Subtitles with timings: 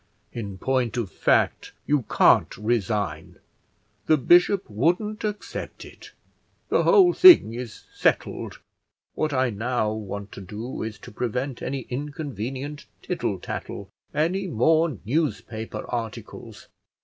[0.33, 3.35] In point of fact, you can't resign;
[4.07, 6.11] the bishop wouldn't accept it;
[6.69, 8.57] the whole thing is settled.
[9.13, 14.97] What I now want to do is to prevent any inconvenient tittle tattle, any more
[15.05, 16.67] newspaper articles."